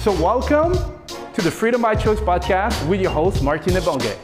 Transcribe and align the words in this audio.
So 0.00 0.12
welcome 0.12 0.72
to 1.34 1.42
the 1.42 1.50
Freedom 1.50 1.82
by 1.82 1.94
Choice 1.94 2.20
podcast 2.20 2.88
with 2.88 3.02
your 3.02 3.10
host, 3.10 3.42
Martin 3.42 3.74
Ebongue. 3.74 4.16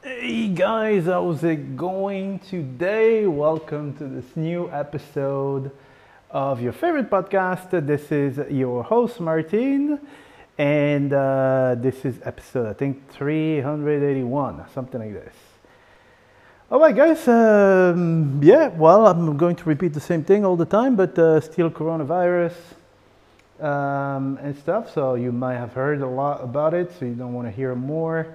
Hey 0.00 0.46
guys, 0.46 1.06
how's 1.06 1.42
it 1.42 1.76
going 1.76 2.38
today? 2.38 3.26
Welcome 3.26 3.96
to 3.96 4.06
this 4.06 4.36
new 4.36 4.70
episode 4.70 5.72
of 6.30 6.62
your 6.62 6.72
favorite 6.72 7.10
podcast. 7.10 7.70
This 7.84 8.12
is 8.12 8.38
your 8.48 8.84
host, 8.84 9.18
Martin, 9.18 9.98
and 10.56 11.12
uh, 11.12 11.74
this 11.78 12.04
is 12.04 12.20
episode, 12.22 12.68
I 12.68 12.74
think, 12.74 13.10
381, 13.10 14.66
something 14.72 15.00
like 15.00 15.14
this. 15.14 15.49
All 16.72 16.78
right, 16.78 16.94
guys. 16.94 17.26
Um, 17.26 18.40
yeah, 18.40 18.68
well, 18.68 19.08
I'm 19.08 19.36
going 19.36 19.56
to 19.56 19.64
repeat 19.64 19.92
the 19.92 19.98
same 19.98 20.22
thing 20.22 20.44
all 20.44 20.54
the 20.54 20.64
time, 20.64 20.94
but 20.94 21.18
uh, 21.18 21.40
still 21.40 21.68
coronavirus 21.68 22.54
um, 23.58 24.38
and 24.40 24.56
stuff. 24.56 24.94
So 24.94 25.16
you 25.16 25.32
might 25.32 25.56
have 25.56 25.72
heard 25.72 26.00
a 26.00 26.06
lot 26.06 26.44
about 26.44 26.72
it, 26.72 26.92
so 26.96 27.06
you 27.06 27.14
don't 27.14 27.34
want 27.34 27.48
to 27.48 27.50
hear 27.50 27.74
more. 27.74 28.28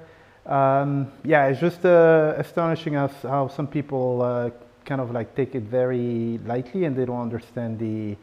Um, 0.46 1.14
yeah, 1.24 1.48
it's 1.48 1.62
just 1.62 1.86
uh, 1.86 2.34
astonishing 2.36 2.98
us 2.98 3.14
how 3.22 3.48
some 3.48 3.68
people 3.68 4.22
uh, 4.22 4.50
kind 4.84 5.00
of 5.00 5.12
like 5.12 5.34
take 5.34 5.56
it 5.56 5.64
very 5.64 6.38
lightly 6.46 6.84
and 6.84 6.94
they 6.94 7.06
don't 7.06 7.22
understand 7.22 7.80
the 7.80 8.18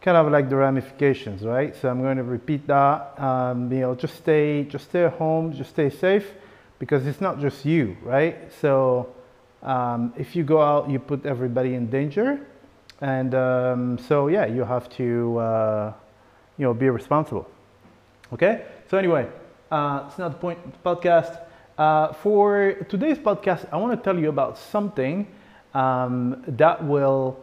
kind 0.00 0.16
of 0.16 0.32
like 0.32 0.48
the 0.48 0.56
ramifications, 0.56 1.42
right? 1.42 1.76
So 1.76 1.90
I'm 1.90 2.00
going 2.00 2.16
to 2.16 2.24
repeat 2.24 2.66
that. 2.68 3.20
Um, 3.20 3.70
you 3.70 3.80
know, 3.80 3.94
just 3.94 4.16
stay, 4.16 4.64
just 4.64 4.86
stay 4.86 5.04
at 5.04 5.12
home, 5.12 5.52
just 5.52 5.68
stay 5.68 5.90
safe, 5.90 6.32
because 6.78 7.06
it's 7.06 7.20
not 7.20 7.42
just 7.42 7.66
you, 7.66 7.98
right? 8.02 8.50
So 8.62 9.14
um, 9.64 10.12
if 10.16 10.36
you 10.36 10.44
go 10.44 10.62
out, 10.62 10.88
you 10.88 10.98
put 10.98 11.26
everybody 11.26 11.74
in 11.74 11.90
danger, 11.90 12.40
and 13.00 13.34
um, 13.34 13.98
so 13.98 14.28
yeah, 14.28 14.46
you 14.46 14.64
have 14.64 14.88
to, 14.96 15.38
uh, 15.38 15.92
you 16.58 16.64
know, 16.64 16.74
be 16.74 16.88
responsible. 16.88 17.48
Okay. 18.32 18.64
So 18.88 18.98
anyway. 18.98 19.28
Uh, 19.70 20.04
it's 20.06 20.18
not 20.18 20.30
the 20.30 20.38
point 20.38 20.58
of 20.64 20.70
the 20.70 20.78
podcast. 20.78 21.40
Uh, 21.76 22.12
for 22.12 22.74
today's 22.88 23.18
podcast, 23.18 23.66
I 23.72 23.76
want 23.76 23.98
to 23.98 24.04
tell 24.04 24.16
you 24.16 24.28
about 24.28 24.56
something 24.56 25.26
um, 25.72 26.44
that 26.46 26.84
will, 26.84 27.42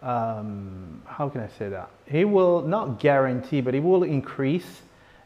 um, 0.00 1.02
how 1.06 1.28
can 1.28 1.40
I 1.40 1.48
say 1.58 1.68
that? 1.70 1.90
It 2.06 2.26
will 2.26 2.62
not 2.62 3.00
guarantee, 3.00 3.60
but 3.60 3.74
it 3.74 3.80
will 3.80 4.04
increase 4.04 4.82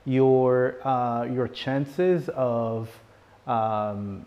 your, 0.06 0.76
uh, 0.86 1.24
your 1.24 1.48
chances 1.48 2.30
of 2.30 2.88
um, 3.46 4.24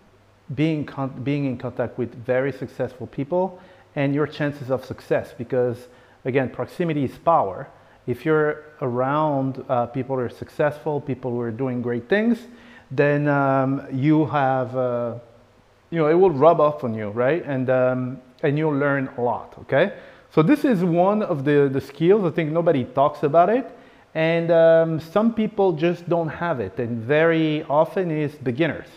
being, 0.55 0.85
con- 0.85 1.21
being 1.23 1.45
in 1.45 1.57
contact 1.57 1.97
with 1.97 2.13
very 2.25 2.51
successful 2.51 3.07
people 3.07 3.59
and 3.95 4.13
your 4.13 4.27
chances 4.27 4.71
of 4.71 4.85
success 4.85 5.33
because, 5.37 5.87
again, 6.25 6.49
proximity 6.49 7.03
is 7.03 7.17
power 7.17 7.67
if 8.09 8.25
you're 8.25 8.63
around 8.81 9.63
uh, 9.69 9.85
people 9.85 10.15
who 10.15 10.23
are 10.23 10.29
successful, 10.29 10.99
people 10.99 11.29
who 11.29 11.39
are 11.41 11.51
doing 11.51 11.79
great 11.79 12.09
things, 12.09 12.39
then 12.89 13.27
um, 13.27 13.85
you 13.93 14.25
have, 14.25 14.75
uh, 14.75 15.13
you 15.91 15.99
know, 15.99 16.07
it 16.07 16.15
will 16.15 16.31
rub 16.31 16.59
off 16.59 16.83
on 16.83 16.95
you, 16.95 17.09
right? 17.09 17.45
And, 17.45 17.69
um, 17.69 18.19
and 18.41 18.57
you'll 18.57 18.75
learn 18.75 19.09
a 19.17 19.21
lot, 19.21 19.53
okay? 19.59 19.93
So 20.31 20.41
this 20.41 20.65
is 20.65 20.83
one 20.83 21.21
of 21.21 21.45
the, 21.45 21.69
the 21.71 21.81
skills. 21.81 22.25
I 22.25 22.31
think 22.31 22.51
nobody 22.51 22.83
talks 22.83 23.21
about 23.21 23.49
it. 23.49 23.69
And 24.15 24.49
um, 24.49 24.99
some 24.99 25.35
people 25.35 25.73
just 25.73 26.09
don't 26.09 26.29
have 26.29 26.59
it. 26.59 26.79
And 26.79 27.03
very 27.03 27.63
often 27.65 28.09
is 28.09 28.33
beginners. 28.33 28.87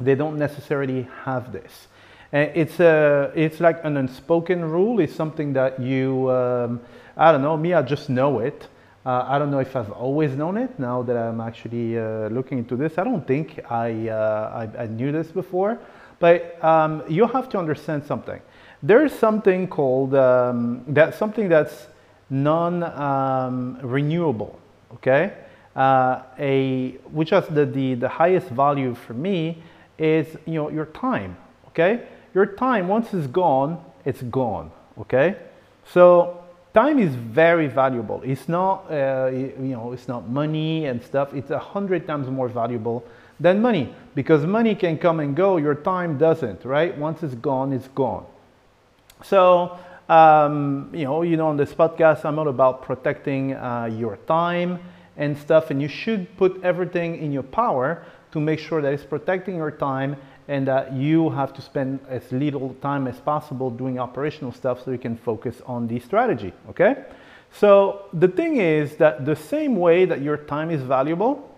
They 0.00 0.14
don't 0.14 0.38
necessarily 0.38 1.06
have 1.24 1.52
this. 1.52 1.88
It's, 2.32 2.80
a, 2.80 3.30
it's 3.34 3.60
like 3.60 3.84
an 3.84 3.98
unspoken 3.98 4.64
rule. 4.64 5.00
It's 5.00 5.14
something 5.14 5.52
that 5.52 5.78
you, 5.80 6.30
um, 6.30 6.80
I 7.16 7.30
don't 7.30 7.42
know, 7.42 7.58
me, 7.58 7.74
I 7.74 7.82
just 7.82 8.08
know 8.08 8.38
it. 8.38 8.68
Uh, 9.04 9.26
I 9.28 9.38
don't 9.38 9.50
know 9.50 9.58
if 9.58 9.76
I've 9.76 9.90
always 9.90 10.34
known 10.34 10.56
it 10.56 10.78
now 10.78 11.02
that 11.02 11.16
I'm 11.16 11.40
actually 11.40 11.98
uh, 11.98 12.28
looking 12.28 12.58
into 12.58 12.76
this. 12.76 12.98
I 12.98 13.04
don't 13.04 13.26
think 13.26 13.60
I, 13.70 14.08
uh, 14.08 14.68
I, 14.78 14.84
I, 14.84 14.86
knew 14.86 15.10
this 15.10 15.26
before, 15.26 15.80
but 16.20 16.62
um, 16.64 17.02
you 17.08 17.26
have 17.26 17.48
to 17.50 17.58
understand 17.58 18.06
something. 18.06 18.40
There's 18.80 19.12
something 19.12 19.66
called, 19.66 20.14
um, 20.14 20.84
that 20.88 21.16
something 21.16 21.48
that's 21.48 21.88
non-renewable, 22.30 24.60
um, 24.90 24.96
okay? 24.96 25.32
Uh, 25.74 26.22
a, 26.38 26.90
which 27.10 27.30
has 27.30 27.48
the, 27.48 27.66
the, 27.66 27.94
the 27.94 28.08
highest 28.08 28.46
value 28.48 28.94
for 28.94 29.14
me 29.14 29.60
is, 30.02 30.36
you 30.46 30.54
know, 30.54 30.68
your 30.68 30.86
time, 30.86 31.36
okay? 31.68 32.06
Your 32.34 32.46
time, 32.46 32.88
once 32.88 33.14
it's 33.14 33.26
gone, 33.26 33.82
it's 34.04 34.22
gone, 34.22 34.72
okay? 34.98 35.36
So 35.84 36.42
time 36.74 36.98
is 36.98 37.14
very 37.14 37.68
valuable. 37.68 38.20
It's 38.24 38.48
not, 38.48 38.90
uh, 38.90 39.30
you 39.32 39.54
know, 39.58 39.92
it's 39.92 40.08
not 40.08 40.28
money 40.28 40.86
and 40.86 41.02
stuff. 41.02 41.32
It's 41.34 41.50
a 41.50 41.58
hundred 41.58 42.06
times 42.06 42.28
more 42.28 42.48
valuable 42.48 43.04
than 43.38 43.60
money 43.62 43.94
because 44.14 44.44
money 44.44 44.74
can 44.74 44.98
come 44.98 45.20
and 45.20 45.36
go. 45.36 45.56
Your 45.56 45.74
time 45.74 46.18
doesn't, 46.18 46.64
right? 46.64 46.96
Once 46.98 47.22
it's 47.22 47.34
gone, 47.34 47.72
it's 47.72 47.88
gone. 47.88 48.26
So, 49.24 49.78
um, 50.08 50.90
you 50.92 51.04
know, 51.04 51.22
you 51.22 51.36
know, 51.36 51.48
on 51.48 51.56
this 51.56 51.72
podcast, 51.72 52.24
I'm 52.24 52.38
all 52.38 52.48
about 52.48 52.82
protecting 52.82 53.54
uh, 53.54 53.88
your 53.92 54.16
time 54.26 54.80
and 55.16 55.36
stuff, 55.38 55.70
and 55.70 55.80
you 55.80 55.88
should 55.88 56.36
put 56.36 56.62
everything 56.64 57.18
in 57.18 57.32
your 57.32 57.42
power 57.42 58.04
to 58.32 58.40
make 58.40 58.58
sure 58.58 58.82
that 58.82 58.92
it's 58.92 59.04
protecting 59.04 59.56
your 59.56 59.70
time 59.70 60.16
and 60.48 60.66
that 60.66 60.92
you 60.92 61.30
have 61.30 61.52
to 61.54 61.62
spend 61.62 62.00
as 62.08 62.30
little 62.32 62.74
time 62.82 63.06
as 63.06 63.18
possible 63.20 63.70
doing 63.70 63.98
operational 63.98 64.52
stuff 64.52 64.84
so 64.84 64.90
you 64.90 64.98
can 64.98 65.16
focus 65.16 65.62
on 65.66 65.86
the 65.86 66.00
strategy, 66.00 66.52
okay? 66.68 67.04
So 67.52 68.06
the 68.12 68.28
thing 68.28 68.56
is 68.56 68.96
that 68.96 69.24
the 69.24 69.36
same 69.36 69.76
way 69.76 70.04
that 70.06 70.20
your 70.22 70.36
time 70.36 70.70
is 70.70 70.82
valuable, 70.82 71.48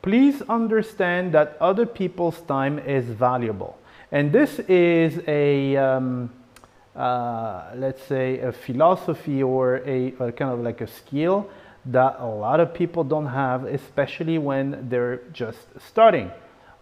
please 0.00 0.42
understand 0.48 1.32
that 1.32 1.56
other 1.60 1.86
people's 1.86 2.40
time 2.42 2.78
is 2.80 3.04
valuable. 3.04 3.78
And 4.10 4.32
this 4.32 4.58
is 4.60 5.22
a, 5.26 5.76
um, 5.76 6.30
uh, 6.96 7.70
let's 7.76 8.02
say, 8.02 8.40
a 8.40 8.52
philosophy 8.52 9.42
or 9.42 9.76
a, 9.86 10.14
a 10.18 10.32
kind 10.32 10.50
of 10.50 10.60
like 10.60 10.80
a 10.80 10.86
skill 10.86 11.48
that 11.86 12.16
a 12.18 12.26
lot 12.26 12.60
of 12.60 12.72
people 12.74 13.04
don't 13.04 13.26
have, 13.26 13.64
especially 13.64 14.38
when 14.38 14.88
they're 14.88 15.18
just 15.32 15.58
starting, 15.80 16.30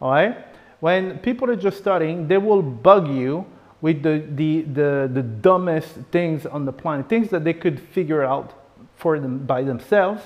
all 0.01 0.13
right? 0.13 0.37
when 0.81 1.19
people 1.19 1.49
are 1.51 1.57
just 1.57 1.79
starting, 1.79 2.27
they 2.27 2.39
will 2.39 2.63
bug 2.63 3.09
you 3.09 3.47
with 3.81 4.03
the, 4.03 4.25
the, 4.35 4.63
the, 4.63 5.11
the 5.13 5.23
dumbest 5.23 5.95
things 6.11 6.45
on 6.45 6.65
the 6.65 6.73
planet, 6.73 7.09
things 7.09 7.29
that 7.31 7.45
they 7.45 7.55
could 7.55 7.79
figure 7.79 8.25
out 8.25 8.53
for 8.97 9.19
them 9.21 9.39
by 9.47 9.63
themselves, 9.63 10.23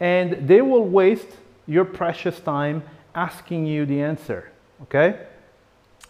and 0.00 0.46
they 0.46 0.60
will 0.60 0.84
waste 0.84 1.28
your 1.66 1.84
precious 1.84 2.38
time 2.40 2.82
asking 3.14 3.66
you 3.66 3.84
the 3.84 4.00
answer. 4.00 4.50
Okay? 4.82 5.26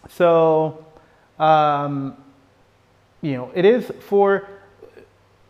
So, 0.09 0.85
um, 1.39 2.17
you 3.23 3.33
know, 3.33 3.51
it 3.55 3.65
is 3.65 3.91
for, 4.09 4.49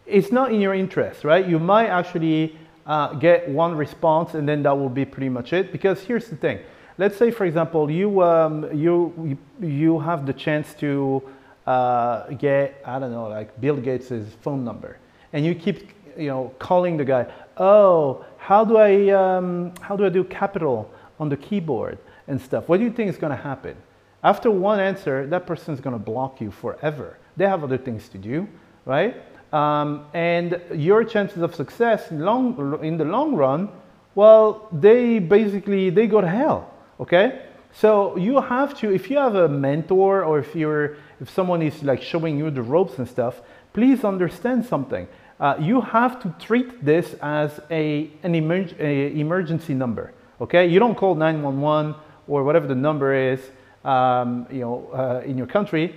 it's 0.06 0.30
not 0.30 0.52
in 0.52 0.60
your 0.60 0.74
interest, 0.74 1.24
right? 1.24 1.46
You 1.46 1.58
might 1.58 1.88
actually 1.88 2.58
uh, 2.86 3.14
get 3.14 3.48
one 3.48 3.74
response 3.76 4.34
and 4.34 4.48
then 4.48 4.62
that 4.64 4.76
will 4.76 4.88
be 4.88 5.04
pretty 5.04 5.28
much 5.28 5.52
it. 5.52 5.72
Because 5.72 6.02
here's 6.02 6.28
the 6.28 6.36
thing 6.36 6.60
let's 6.98 7.16
say, 7.16 7.30
for 7.30 7.44
example, 7.44 7.90
you, 7.90 8.22
um, 8.22 8.68
you, 8.76 9.36
you 9.60 9.98
have 10.00 10.26
the 10.26 10.32
chance 10.32 10.74
to 10.74 11.22
uh, 11.66 12.28
get, 12.34 12.80
I 12.84 12.98
don't 12.98 13.10
know, 13.10 13.28
like 13.28 13.60
Bill 13.60 13.76
Gates' 13.76 14.34
phone 14.42 14.64
number. 14.64 14.98
And 15.32 15.44
you 15.44 15.54
keep, 15.54 15.90
you 16.16 16.28
know, 16.28 16.54
calling 16.58 16.96
the 16.96 17.04
guy, 17.04 17.26
oh, 17.56 18.24
how 18.36 18.64
do 18.64 18.76
I, 18.76 19.08
um, 19.10 19.72
how 19.80 19.96
do 19.96 20.04
I 20.04 20.08
do 20.08 20.24
capital 20.24 20.90
on 21.18 21.28
the 21.28 21.36
keyboard 21.36 21.98
and 22.28 22.40
stuff? 22.40 22.68
What 22.68 22.78
do 22.78 22.84
you 22.84 22.92
think 22.92 23.10
is 23.10 23.16
going 23.16 23.36
to 23.36 23.42
happen? 23.42 23.76
After 24.22 24.50
one 24.50 24.80
answer, 24.80 25.26
that 25.26 25.46
person 25.46 25.74
is 25.74 25.80
going 25.80 25.94
to 25.94 26.02
block 26.02 26.40
you 26.40 26.50
forever. 26.50 27.18
They 27.36 27.46
have 27.46 27.64
other 27.64 27.76
things 27.76 28.08
to 28.10 28.18
do, 28.18 28.48
right? 28.84 29.16
Um, 29.54 30.06
and 30.14 30.60
your 30.74 31.04
chances 31.04 31.40
of 31.40 31.54
success 31.54 32.10
long, 32.10 32.80
in 32.82 32.96
the 32.96 33.04
long 33.04 33.36
run, 33.36 33.68
well, 34.16 34.68
they 34.72 35.20
basically, 35.20 35.90
they 35.90 36.08
go 36.08 36.20
to 36.20 36.26
hell, 36.26 36.74
okay? 36.98 37.42
So 37.72 38.16
you 38.16 38.40
have 38.40 38.76
to, 38.80 38.92
if 38.92 39.08
you 39.08 39.16
have 39.16 39.36
a 39.36 39.48
mentor 39.48 40.24
or 40.24 40.40
if 40.40 40.56
you're, 40.56 40.96
if 41.20 41.30
someone 41.30 41.62
is 41.62 41.84
like 41.84 42.02
showing 42.02 42.36
you 42.36 42.50
the 42.50 42.62
ropes 42.62 42.98
and 42.98 43.08
stuff, 43.08 43.42
please 43.72 44.02
understand 44.02 44.66
something. 44.66 45.06
Uh, 45.38 45.54
you 45.60 45.80
have 45.80 46.20
to 46.22 46.34
treat 46.44 46.84
this 46.84 47.14
as 47.22 47.60
a, 47.70 48.10
an 48.24 48.34
emerg 48.34 48.76
a 48.80 49.16
emergency 49.16 49.74
number, 49.74 50.12
okay? 50.40 50.66
You 50.66 50.80
don't 50.80 50.96
call 50.96 51.14
911 51.14 51.94
or 52.26 52.42
whatever 52.42 52.66
the 52.66 52.74
number 52.74 53.14
is 53.14 53.40
um, 53.84 54.48
you 54.50 54.60
know, 54.62 54.90
uh, 54.92 55.22
in 55.24 55.38
your 55.38 55.46
country 55.46 55.94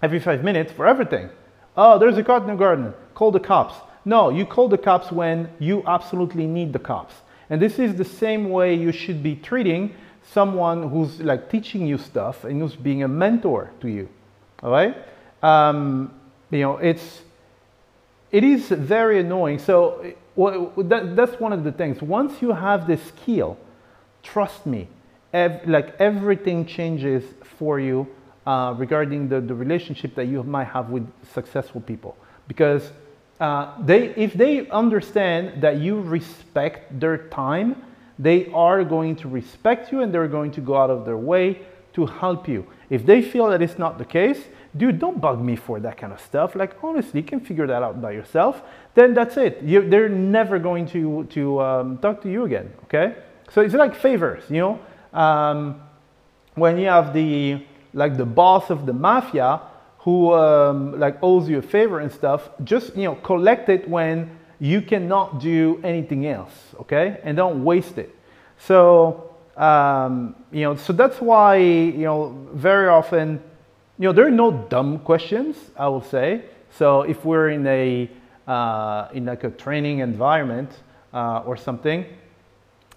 every 0.00 0.20
five 0.20 0.44
minutes 0.44 0.70
for 0.70 0.86
everything. 0.86 1.28
Oh, 1.80 1.96
there's 1.96 2.18
a 2.18 2.24
cat 2.24 2.42
in 2.42 2.48
the 2.48 2.54
garden. 2.56 2.92
Call 3.14 3.30
the 3.30 3.38
cops. 3.38 3.74
No, 4.04 4.30
you 4.30 4.44
call 4.44 4.68
the 4.68 4.76
cops 4.76 5.12
when 5.12 5.48
you 5.60 5.84
absolutely 5.86 6.44
need 6.44 6.72
the 6.72 6.80
cops. 6.80 7.14
And 7.50 7.62
this 7.62 7.78
is 7.78 7.94
the 7.94 8.04
same 8.04 8.50
way 8.50 8.74
you 8.74 8.90
should 8.90 9.22
be 9.22 9.36
treating 9.36 9.94
someone 10.24 10.90
who's 10.90 11.20
like 11.20 11.48
teaching 11.48 11.86
you 11.86 11.96
stuff 11.96 12.42
and 12.42 12.60
who's 12.60 12.74
being 12.74 13.04
a 13.04 13.08
mentor 13.08 13.70
to 13.80 13.88
you. 13.88 14.08
All 14.60 14.72
right? 14.72 14.96
Um, 15.40 16.12
you 16.50 16.62
know, 16.62 16.78
it's 16.78 17.22
it 18.32 18.42
is 18.42 18.68
very 18.70 19.20
annoying. 19.20 19.60
So 19.60 20.12
well, 20.34 20.72
that, 20.78 21.14
that's 21.14 21.38
one 21.38 21.52
of 21.52 21.62
the 21.62 21.70
things. 21.70 22.02
Once 22.02 22.42
you 22.42 22.50
have 22.50 22.88
this 22.88 23.02
skill, 23.04 23.56
trust 24.24 24.66
me, 24.66 24.88
ev- 25.32 25.60
like 25.68 25.94
everything 26.00 26.66
changes 26.66 27.22
for 27.56 27.78
you 27.78 28.08
uh, 28.48 28.72
regarding 28.78 29.28
the, 29.28 29.42
the 29.42 29.54
relationship 29.54 30.14
that 30.14 30.26
you 30.26 30.42
might 30.42 30.68
have 30.68 30.88
with 30.88 31.06
successful 31.34 31.82
people. 31.82 32.16
Because 32.46 32.92
uh, 33.40 33.74
they 33.84 34.08
if 34.16 34.32
they 34.32 34.66
understand 34.70 35.60
that 35.62 35.76
you 35.76 36.00
respect 36.00 36.98
their 36.98 37.18
time 37.28 37.76
they 38.18 38.50
are 38.52 38.82
going 38.82 39.14
to 39.14 39.28
respect 39.28 39.92
you 39.92 40.00
and 40.00 40.12
they're 40.12 40.26
going 40.38 40.50
to 40.50 40.62
go 40.62 40.76
out 40.76 40.90
of 40.90 41.04
their 41.04 41.18
way 41.18 41.60
to 41.92 42.06
help 42.06 42.48
you. 42.48 42.66
If 42.90 43.06
they 43.06 43.20
feel 43.22 43.48
that 43.50 43.60
it's 43.60 43.78
not 43.78 43.98
the 43.98 44.06
case 44.06 44.40
dude 44.76 44.98
don't 44.98 45.20
bug 45.20 45.40
me 45.40 45.54
for 45.54 45.78
that 45.80 45.98
kind 45.98 46.12
of 46.12 46.20
stuff. 46.20 46.56
Like 46.56 46.82
honestly 46.82 47.20
you 47.20 47.26
can 47.26 47.40
figure 47.40 47.66
that 47.66 47.82
out 47.82 48.00
by 48.00 48.12
yourself. 48.12 48.62
Then 48.94 49.12
that's 49.12 49.36
it. 49.36 49.62
You, 49.62 49.88
they're 49.88 50.08
never 50.08 50.58
going 50.58 50.86
to 50.94 51.24
to 51.36 51.60
um, 51.60 51.98
talk 51.98 52.22
to 52.22 52.30
you 52.30 52.44
again 52.46 52.72
okay? 52.84 53.16
So 53.52 53.60
it's 53.60 53.74
like 53.74 53.94
favors 53.94 54.42
you 54.48 54.62
know? 54.64 54.80
Um, 55.12 55.82
when 56.54 56.78
you 56.78 56.88
have 56.88 57.12
the 57.12 57.62
like 57.92 58.16
the 58.16 58.26
boss 58.26 58.70
of 58.70 58.86
the 58.86 58.92
mafia 58.92 59.60
who 59.98 60.32
um, 60.32 60.98
like 60.98 61.18
owes 61.22 61.48
you 61.48 61.58
a 61.58 61.62
favor 61.62 62.00
and 62.00 62.10
stuff, 62.10 62.50
just 62.64 62.96
you 62.96 63.04
know 63.04 63.14
collect 63.16 63.68
it 63.68 63.88
when 63.88 64.38
you 64.60 64.82
cannot 64.82 65.40
do 65.40 65.80
anything 65.84 66.26
else, 66.26 66.52
okay? 66.80 67.20
And 67.22 67.36
don't 67.36 67.64
waste 67.64 67.98
it. 67.98 68.14
So 68.58 69.28
um, 69.56 70.36
you 70.52 70.62
know, 70.62 70.76
so 70.76 70.92
that's 70.92 71.20
why 71.20 71.56
you 71.56 72.04
know 72.04 72.48
very 72.54 72.88
often, 72.88 73.42
you 73.98 74.08
know, 74.08 74.12
there 74.12 74.26
are 74.26 74.30
no 74.30 74.52
dumb 74.52 75.00
questions. 75.00 75.56
I 75.76 75.88
will 75.88 76.02
say. 76.02 76.42
So 76.70 77.02
if 77.02 77.24
we're 77.24 77.50
in 77.50 77.66
a 77.66 78.08
uh, 78.46 79.08
in 79.12 79.26
like 79.26 79.44
a 79.44 79.50
training 79.50 79.98
environment 79.98 80.70
uh, 81.12 81.42
or 81.44 81.56
something, 81.56 82.06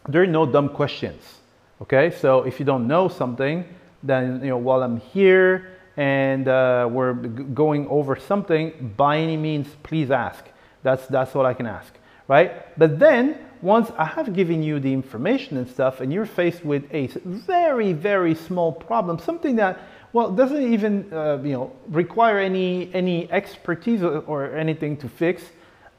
there 0.08 0.22
are 0.22 0.28
no 0.28 0.46
dumb 0.46 0.70
questions. 0.70 1.40
Okay, 1.82 2.12
so 2.12 2.44
if 2.44 2.60
you 2.60 2.66
don't 2.66 2.88
know 2.88 3.08
something, 3.08 3.66
then 4.04 4.42
you 4.42 4.50
know 4.50 4.58
while 4.58 4.84
I'm 4.84 4.98
here 4.98 5.78
and 5.98 6.48
uh, 6.48 6.88
we're 6.90 7.14
going 7.14 7.88
over 7.88 8.16
something, 8.16 8.94
by 8.96 9.18
any 9.18 9.38
means, 9.38 9.68
please 9.84 10.10
ask. 10.10 10.46
That's 10.84 11.06
that's 11.08 11.36
all 11.36 11.46
I 11.46 11.54
can 11.54 11.68
ask, 11.68 11.94
right? 12.28 12.78
But 12.78 12.98
then 12.98 13.38
once 13.62 13.92
I 13.98 14.06
have 14.06 14.34
given 14.34 14.64
you 14.64 14.80
the 14.80 14.92
information 14.92 15.58
and 15.58 15.70
stuff, 15.70 16.02
and 16.02 16.12
you're 16.12 16.26
faced 16.26 16.66
with 16.66 16.84
a 16.92 17.08
very 17.26 17.94
very 17.94 18.36
small 18.36 18.72
problem, 18.72 19.20
something 19.20 19.58
that 19.58 19.80
well 20.14 20.32
doesn't 20.32 20.74
even 20.74 21.14
uh, 21.14 21.40
you 21.44 21.54
know 21.54 21.72
require 21.90 22.40
any 22.40 22.90
any 22.94 23.32
expertise 23.32 24.02
or, 24.02 24.20
or 24.22 24.56
anything 24.56 24.98
to 24.98 25.10
fix. 25.10 25.44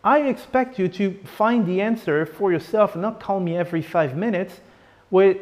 I 0.05 0.23
expect 0.23 0.81
you 0.81 0.89
to 0.89 1.17
find 1.25 1.65
the 1.65 1.81
answer 1.81 2.27
for 2.27 2.51
yourself 2.51 2.95
and 2.95 3.03
not 3.03 3.21
call 3.21 3.39
me 3.39 3.57
every 3.57 3.83
five 3.83 4.17
minutes 4.17 4.61
with 5.13 5.37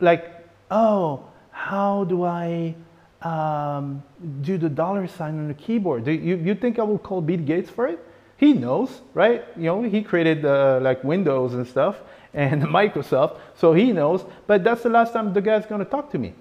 like, 0.00 0.46
oh, 0.70 1.24
how 1.58 2.04
do 2.04 2.22
I 2.22 2.74
um, 3.20 4.00
do 4.42 4.56
the 4.58 4.68
dollar 4.68 5.08
sign 5.08 5.38
on 5.40 5.48
the 5.48 5.54
keyboard? 5.54 6.04
Do 6.04 6.12
you, 6.12 6.36
you 6.36 6.54
think 6.54 6.78
I 6.78 6.82
will 6.84 6.98
call 6.98 7.20
Bill 7.20 7.40
Gates 7.40 7.68
for 7.68 7.88
it? 7.88 7.98
He 8.36 8.52
knows, 8.52 9.02
right? 9.12 9.44
You 9.56 9.64
know, 9.64 9.82
he 9.82 10.02
created 10.02 10.44
uh, 10.44 10.78
like 10.80 11.02
Windows 11.02 11.54
and 11.54 11.66
stuff 11.66 11.96
and 12.32 12.62
Microsoft, 12.78 13.38
so 13.56 13.74
he 13.74 13.92
knows. 13.92 14.24
But 14.46 14.62
that's 14.62 14.84
the 14.84 14.88
last 14.88 15.12
time 15.12 15.32
the 15.32 15.40
guy's 15.40 15.66
to 15.66 15.84
talk 15.84 16.12
to 16.12 16.18
me. 16.18 16.32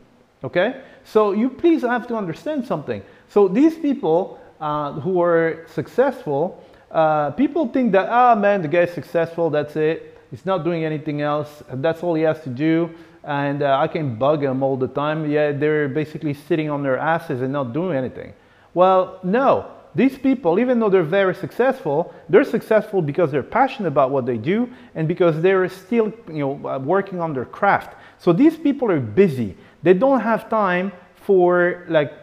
Okay? 0.44 0.81
So 1.04 1.31
you 1.31 1.50
please 1.50 1.81
have 1.81 2.06
to 2.08 2.16
understand 2.16 2.68
something. 2.68 3.02
So 3.28 3.48
these 3.48 3.75
people 3.75 4.40
uh, 4.62 4.94
who 4.94 5.20
are 5.20 5.66
successful, 5.74 6.63
uh, 6.92 7.31
people 7.31 7.68
think 7.70 7.92
that, 7.94 8.08
ah, 8.10 8.36
man, 8.36 8.62
the 8.62 8.68
guy's 8.68 8.94
successful, 8.94 9.50
that's 9.50 9.75
it. 9.75 10.16
He's 10.30 10.46
not 10.46 10.63
doing 10.63 10.86
anything 10.86 11.22
else. 11.22 11.63
That's 11.74 12.04
all 12.04 12.13
he 12.13 12.24
has 12.24 12.40
to 12.44 12.50
do 12.50 12.94
and 13.27 13.62
uh, 13.62 13.77
I 13.77 13.88
can 13.88 14.15
bug 14.15 14.41
them 14.41 14.63
all 14.63 14.77
the 14.77 14.88
time. 14.88 15.29
Yeah, 15.29 15.51
they're 15.51 15.89
basically 15.89 16.33
sitting 16.33 16.69
on 16.69 16.81
their 16.81 16.97
asses 16.97 17.41
and 17.41 17.51
not 17.51 17.74
doing 17.74 17.97
anything. 17.97 18.33
Well, 18.74 19.19
no. 19.24 19.71
These 19.95 20.18
people, 20.18 20.59
even 20.59 20.79
though 20.79 20.89
they're 20.89 21.03
very 21.03 21.35
successful, 21.35 22.13
they're 22.29 22.44
successful 22.44 23.01
because 23.01 23.31
they're 23.31 23.44
passionate 23.44 23.89
about 23.89 24.12
what 24.12 24.25
they 24.25 24.38
do 24.38 24.69
and 24.95 25.07
because 25.07 25.41
they're 25.41 25.68
still, 25.68 26.13
you 26.27 26.39
know, 26.39 26.69
uh, 26.69 26.79
working 26.79 27.19
on 27.19 27.33
their 27.33 27.45
craft. 27.45 27.97
So 28.18 28.31
these 28.31 28.56
people 28.56 28.89
are 28.91 29.00
busy. 29.00 29.57
They 29.83 29.94
don't 29.94 30.21
have 30.21 30.50
time 30.50 30.91
for 31.15 31.85
like, 31.89 32.13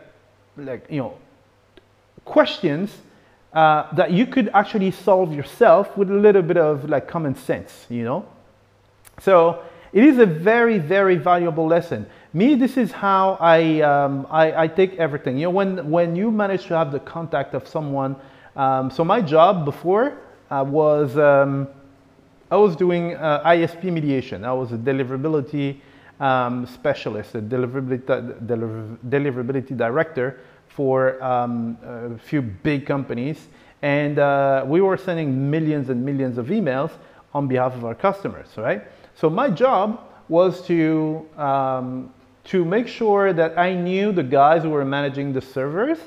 like 0.57 0.87
you 0.89 0.99
know, 0.99 1.19
questions 2.25 2.97
uh, 3.53 3.93
that 3.95 4.11
you 4.13 4.27
could 4.27 4.49
actually 4.55 4.91
solve 4.91 5.35
yourself 5.35 5.97
with 5.99 6.11
a 6.11 6.15
little 6.15 6.43
bit 6.43 6.57
of 6.57 6.89
like 6.89 7.09
common 7.09 7.35
sense, 7.35 7.87
you 7.91 8.05
know. 8.05 8.25
So 9.21 9.63
it 9.95 10.03
is 10.03 10.19
a 10.19 10.27
very, 10.27 10.79
very 10.79 11.15
valuable 11.17 11.69
lesson. 11.69 12.05
Me, 12.33 12.57
this 12.57 12.77
is 12.77 12.91
how 12.91 13.39
I, 13.41 13.81
um, 13.83 14.27
I, 14.29 14.65
I, 14.65 14.67
take 14.67 14.97
everything. 14.97 15.39
You 15.39 15.45
know, 15.45 15.51
when, 15.51 15.89
when 15.89 16.17
you 16.17 16.33
manage 16.33 16.67
to 16.67 16.77
have 16.77 16.91
the 16.91 16.99
contact 16.99 17.55
of 17.55 17.69
someone, 17.69 18.17
um, 18.57 18.91
so 18.91 19.05
my 19.05 19.21
job 19.21 19.65
before 19.65 20.19
uh, 20.51 20.65
was, 20.67 21.17
um, 21.17 21.69
I 22.51 22.57
was 22.57 22.75
doing 22.75 23.15
uh, 23.15 23.49
ISP 23.49 23.85
mediation. 23.85 24.45
I 24.45 24.53
was 24.53 24.73
a 24.73 24.77
deliverability 24.77 25.79
um, 26.19 26.67
specialist, 26.67 27.37
a 27.37 27.41
deliverability, 27.41 28.47
deliver, 28.49 28.99
deliverability 29.09 29.77
director 29.77 30.41
for 30.67 31.23
um, 31.23 31.79
a 31.85 32.19
few 32.19 32.43
big 32.43 32.85
companies. 32.85 33.47
And 33.83 34.19
uh, 34.19 34.65
we 34.67 34.81
were 34.81 34.97
sending 34.97 35.53
millions 35.53 35.89
and 35.89 36.05
millions 36.05 36.37
of 36.37 36.47
emails 36.47 36.91
on 37.33 37.47
behalf 37.47 37.75
of 37.75 37.85
our 37.85 37.95
customers, 37.95 38.49
right? 38.57 38.83
So 39.15 39.31
my 39.31 39.49
job 39.49 40.01
was 40.29 40.67
to, 40.67 41.27
um, 41.37 42.13
to 42.45 42.65
make 42.65 42.89
sure 42.89 43.33
that 43.33 43.59
I 43.59 43.75
knew 43.75 44.13
the 44.13 44.23
guys 44.23 44.63
who 44.63 44.71
were 44.71 44.85
managing 44.85 45.33
the 45.33 45.41
servers 45.41 45.99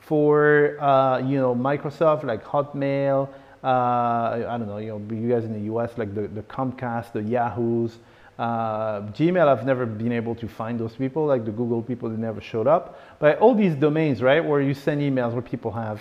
for, 0.00 0.76
uh, 0.80 1.18
you 1.18 1.38
know, 1.38 1.54
Microsoft, 1.54 2.24
like 2.24 2.44
Hotmail, 2.44 3.28
uh, 3.62 3.66
I 3.66 4.58
don't 4.58 4.66
know, 4.66 4.78
you 4.78 4.88
know, 4.88 5.14
you 5.14 5.28
guys 5.28 5.44
in 5.44 5.52
the 5.52 5.72
US, 5.74 5.96
like 5.96 6.14
the, 6.14 6.28
the 6.28 6.42
Comcast, 6.42 7.12
the 7.12 7.22
Yahoos, 7.22 7.98
uh, 8.38 9.02
Gmail, 9.12 9.46
I've 9.46 9.64
never 9.64 9.86
been 9.86 10.12
able 10.12 10.34
to 10.34 10.48
find 10.48 10.78
those 10.78 10.94
people, 10.94 11.26
like 11.26 11.44
the 11.44 11.52
Google 11.52 11.80
people, 11.82 12.08
they 12.08 12.16
never 12.16 12.40
showed 12.40 12.66
up. 12.66 13.00
But 13.18 13.38
all 13.38 13.54
these 13.54 13.74
domains, 13.74 14.22
right, 14.22 14.44
where 14.44 14.60
you 14.60 14.74
send 14.74 15.00
emails 15.00 15.32
where 15.32 15.42
people 15.42 15.70
have 15.72 16.00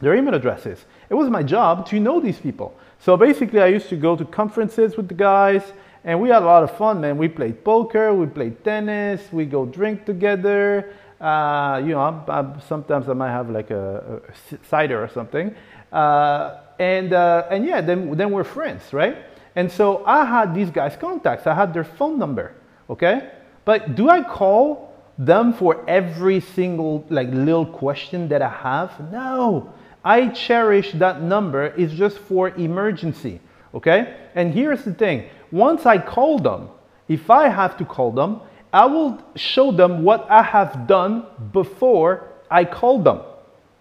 their 0.00 0.14
email 0.14 0.34
addresses. 0.34 0.84
It 1.10 1.14
was 1.14 1.28
my 1.28 1.42
job 1.42 1.86
to 1.88 2.00
know 2.00 2.20
these 2.20 2.38
people. 2.38 2.74
So 3.00 3.16
basically, 3.16 3.60
I 3.60 3.66
used 3.66 3.88
to 3.88 3.96
go 3.96 4.16
to 4.16 4.24
conferences 4.24 4.96
with 4.96 5.08
the 5.08 5.14
guys, 5.14 5.62
and 6.04 6.20
we 6.20 6.28
had 6.28 6.42
a 6.42 6.46
lot 6.46 6.62
of 6.62 6.76
fun, 6.76 7.00
man. 7.00 7.18
We 7.18 7.28
played 7.28 7.64
poker, 7.64 8.14
we 8.14 8.26
played 8.26 8.64
tennis, 8.64 9.20
we 9.32 9.44
go 9.44 9.66
drink 9.66 10.04
together. 10.04 10.92
Uh, 11.20 11.82
you 11.84 11.90
know, 11.90 12.00
I'm, 12.00 12.22
I'm, 12.28 12.60
sometimes 12.68 13.08
I 13.08 13.12
might 13.12 13.30
have 13.30 13.50
like 13.50 13.70
a, 13.70 14.20
a 14.28 14.66
cider 14.68 15.02
or 15.02 15.08
something. 15.08 15.54
Uh, 15.92 16.60
and, 16.78 17.12
uh, 17.12 17.46
and 17.50 17.64
yeah, 17.64 17.80
then, 17.80 18.16
then 18.16 18.30
we're 18.30 18.44
friends, 18.44 18.92
right? 18.92 19.16
And 19.56 19.70
so 19.70 20.04
I 20.06 20.24
had 20.24 20.54
these 20.54 20.70
guys' 20.70 20.96
contacts. 20.96 21.46
I 21.46 21.54
had 21.54 21.74
their 21.74 21.82
phone 21.82 22.18
number, 22.18 22.54
okay? 22.88 23.30
But 23.64 23.96
do 23.96 24.08
I 24.08 24.22
call 24.22 24.88
them 25.18 25.52
for 25.52 25.84
every 25.88 26.38
single 26.40 27.04
like 27.10 27.28
little 27.30 27.66
question 27.66 28.28
that 28.28 28.40
I 28.40 28.48
have. 28.48 29.12
No, 29.12 29.72
I 30.08 30.28
cherish 30.28 30.92
that 30.92 31.20
number. 31.20 31.66
It's 31.76 31.92
just 31.92 32.18
for 32.18 32.48
emergency. 32.48 33.40
Okay. 33.74 34.16
And 34.34 34.54
here's 34.54 34.82
the 34.82 34.94
thing. 34.94 35.28
Once 35.52 35.84
I 35.84 35.98
call 35.98 36.38
them, 36.38 36.70
if 37.08 37.28
I 37.28 37.48
have 37.48 37.76
to 37.76 37.84
call 37.84 38.12
them, 38.12 38.40
I 38.72 38.86
will 38.86 39.22
show 39.36 39.70
them 39.70 40.02
what 40.02 40.26
I 40.30 40.42
have 40.42 40.86
done 40.86 41.26
before 41.52 42.32
I 42.50 42.64
call 42.64 43.02
them. 43.02 43.18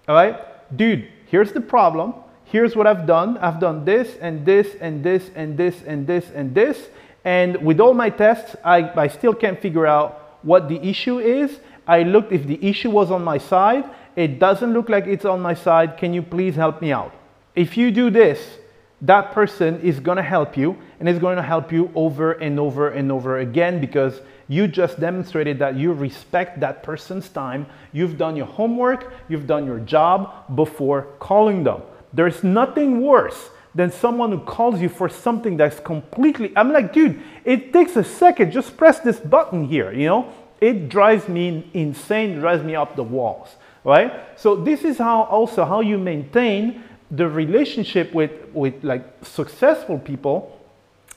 All 0.09 0.15
right. 0.15 0.35
Dude, 0.75 1.07
here's 1.27 1.53
the 1.53 1.61
problem. 1.61 2.13
Here's 2.43 2.75
what 2.75 2.87
I've 2.87 3.07
done. 3.07 3.37
I've 3.37 3.61
done 3.61 3.85
this 3.85 4.17
and 4.19 4.45
this 4.45 4.75
and 4.81 5.01
this 5.01 5.31
and 5.33 5.57
this 5.57 5.81
and 5.83 6.05
this 6.05 6.29
and 6.35 6.53
this. 6.53 6.89
And 7.23 7.65
with 7.65 7.79
all 7.79 7.93
my 7.93 8.09
tests, 8.09 8.53
I, 8.65 8.89
I 8.99 9.07
still 9.07 9.33
can't 9.33 9.61
figure 9.61 9.87
out 9.87 10.39
what 10.43 10.67
the 10.67 10.79
issue 10.85 11.19
is. 11.19 11.61
I 11.87 12.03
looked 12.03 12.33
if 12.33 12.45
the 12.45 12.59
issue 12.61 12.89
was 12.89 13.11
on 13.11 13.23
my 13.23 13.37
side. 13.37 13.89
It 14.17 14.39
doesn't 14.39 14.73
look 14.73 14.89
like 14.89 15.05
it's 15.05 15.25
on 15.25 15.41
my 15.41 15.53
side. 15.53 15.95
Can 15.97 16.11
you 16.11 16.23
please 16.23 16.55
help 16.55 16.81
me 16.81 16.91
out? 16.91 17.13
If 17.55 17.77
you 17.77 17.91
do 17.91 18.09
this, 18.09 18.57
that 19.01 19.31
person 19.31 19.79
is 19.81 19.99
going 19.99 20.17
to 20.17 20.23
help 20.23 20.57
you 20.57 20.75
and 20.99 21.07
is 21.07 21.19
going 21.19 21.35
to 21.35 21.43
help 21.43 21.71
you 21.71 21.91
over 21.93 22.31
and 22.31 22.59
over 22.59 22.89
and 22.89 23.11
over 23.11 23.37
again 23.37 23.79
because 23.79 24.21
you 24.47 24.67
just 24.67 24.99
demonstrated 24.99 25.59
that 25.59 25.75
you 25.75 25.93
respect 25.93 26.59
that 26.61 26.81
person's 26.81 27.29
time. 27.29 27.67
You've 27.93 28.17
done 28.17 28.35
your 28.35 28.47
homework, 28.47 29.13
you've 29.29 29.45
done 29.45 29.67
your 29.67 29.79
job 29.81 30.55
before 30.55 31.03
calling 31.19 31.63
them. 31.63 31.83
There's 32.11 32.43
nothing 32.43 33.01
worse 33.01 33.51
than 33.75 33.91
someone 33.91 34.31
who 34.31 34.39
calls 34.39 34.81
you 34.81 34.89
for 34.89 35.09
something 35.09 35.57
that's 35.57 35.79
completely, 35.79 36.51
I'm 36.55 36.73
like, 36.73 36.91
dude, 36.91 37.21
it 37.45 37.71
takes 37.71 37.95
a 37.95 38.03
second, 38.03 38.51
just 38.51 38.75
press 38.77 38.99
this 38.99 39.19
button 39.19 39.65
here, 39.65 39.93
you 39.93 40.07
know? 40.07 40.33
It 40.59 40.89
drives 40.89 41.27
me 41.27 41.69
insane, 41.75 42.39
drives 42.39 42.63
me 42.63 42.75
up 42.75 42.95
the 42.95 43.03
walls, 43.03 43.49
right? 43.87 44.37
So 44.37 44.57
this 44.57 44.83
is 44.83 44.97
how 44.97 45.23
also 45.23 45.63
how 45.63 45.79
you 45.79 45.97
maintain 45.97 46.83
the 47.09 47.27
relationship 47.27 48.13
with, 48.13 48.31
with 48.53 48.83
like 48.83 49.03
successful 49.23 49.97
people 49.97 50.59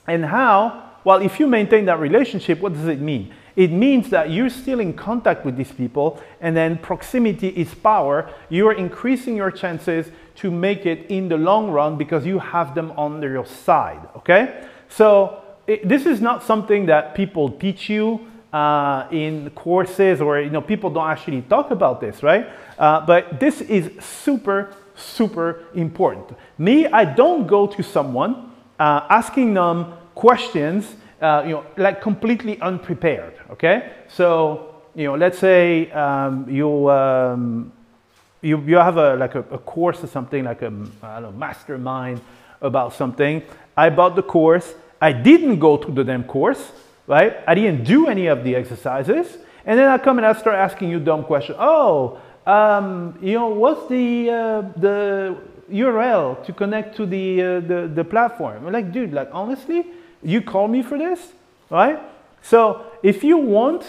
and 0.07 0.25
how, 0.25 0.91
well, 1.03 1.21
if 1.21 1.41
you 1.41 1.49
maintain 1.49 1.85
that 1.87 1.99
relationship, 1.99 2.61
what 2.61 2.73
does 2.73 2.87
it 2.87 3.00
mean? 3.00 3.35
It 3.57 3.73
means 3.73 4.09
that 4.11 4.31
you're 4.31 4.49
still 4.49 4.79
in 4.79 4.93
contact 4.93 5.45
with 5.45 5.57
these 5.57 5.73
people 5.73 6.23
and 6.41 6.57
then 6.57 6.79
proximity 6.79 7.49
is 7.49 7.75
power. 7.75 8.31
You're 8.49 8.75
increasing 8.75 9.37
your 9.37 9.50
chances 9.50 10.07
to 10.37 10.50
make 10.53 10.87
it 10.87 11.11
in 11.11 11.29
the 11.29 11.37
long 11.37 11.73
run 11.73 11.99
because 11.99 12.25
you 12.25 12.39
have 12.39 12.77
them 12.77 12.93
on 12.93 13.21
your 13.21 13.47
side, 13.47 14.09
okay? 14.19 14.65
So 14.89 15.43
it, 15.67 15.89
this 15.89 16.07
is 16.07 16.21
not 16.21 16.45
something 16.45 16.87
that 16.87 17.17
people 17.17 17.50
teach 17.50 17.91
you 17.91 18.29
uh, 18.52 19.07
in 19.11 19.50
courses 19.50 20.21
or, 20.21 20.40
you 20.40 20.50
know, 20.50 20.61
people 20.61 20.90
don't 20.90 21.09
actually 21.09 21.42
talk 21.42 21.71
about 21.71 22.00
this, 22.00 22.23
right? 22.23 22.49
Uh, 22.78 23.04
but 23.07 23.38
this 23.38 23.61
is 23.61 23.90
super, 24.02 24.75
super 24.95 25.64
important. 25.75 26.37
Me, 26.59 26.87
I 26.87 27.04
don't 27.04 27.47
go 27.47 27.66
to 27.66 27.83
someone 27.83 28.50
uh, 28.78 29.07
asking 29.09 29.54
them 29.54 29.92
questions, 30.14 30.97
uh, 31.21 31.42
you 31.45 31.52
know, 31.52 31.64
like 31.76 32.00
completely 32.00 32.61
unprepared, 32.61 33.35
okay? 33.50 33.92
So, 34.09 34.75
you 34.95 35.04
know, 35.04 35.14
let's 35.14 35.38
say 35.38 35.90
um, 35.92 36.47
you, 36.49 36.90
um, 36.90 37.73
you, 38.42 38.61
you 38.62 38.76
have 38.76 38.97
a, 38.97 39.16
like 39.16 39.35
a, 39.35 39.40
a 39.50 39.59
course 39.59 40.02
or 40.02 40.07
something, 40.07 40.45
like 40.45 40.62
a 40.62 40.71
know, 40.71 41.33
mastermind 41.37 42.21
about 42.61 42.95
something. 42.95 43.42
I 43.76 43.90
bought 43.90 44.16
the 44.16 44.23
course. 44.23 44.75
I 45.00 45.12
didn't 45.12 45.59
go 45.59 45.76
to 45.76 45.90
the 45.90 46.04
damn 46.04 46.25
course, 46.25 46.73
right? 47.11 47.38
I 47.45 47.57
didn't 47.57 47.83
do 47.83 48.07
any 48.07 48.29
of 48.29 48.45
the 48.45 48.55
exercises. 48.55 49.26
And 49.67 49.79
then 49.79 49.88
I 49.88 49.99
come 49.99 50.19
and 50.19 50.26
I 50.26 50.33
start 50.33 50.57
asking 50.57 50.90
you 50.90 51.00
dumb 51.00 51.25
questions. 51.25 51.59
Oh, 51.61 52.21
um, 52.47 53.19
you 53.21 53.35
know, 53.35 53.49
what's 53.49 53.88
the, 53.88 54.31
uh, 54.31 54.61
the 54.76 55.37
URL 55.73 56.43
to 56.47 56.52
connect 56.52 56.97
to 56.99 57.07
the, 57.07 57.43
uh, 57.43 57.61
the, 57.61 57.90
the 57.93 58.05
platform? 58.05 58.64
I'm 58.64 58.73
like, 58.73 58.93
dude, 58.93 59.12
like, 59.12 59.29
honestly, 59.33 59.87
you 60.23 60.40
call 60.40 60.69
me 60.69 60.83
for 60.83 60.97
this, 60.97 61.33
right? 61.69 61.99
So 62.43 62.87
if 63.02 63.25
you 63.25 63.38
want 63.38 63.85